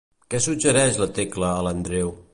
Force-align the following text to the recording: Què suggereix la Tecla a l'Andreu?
Què 0.33 0.39
suggereix 0.45 0.97
la 1.03 1.09
Tecla 1.19 1.53
a 1.59 1.63
l'Andreu? 1.69 2.13